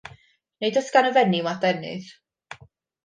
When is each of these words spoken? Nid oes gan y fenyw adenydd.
Nid 0.65 0.79
oes 0.81 0.89
gan 0.95 1.09
y 1.09 1.13
fenyw 1.19 1.51
adenydd. 1.53 2.11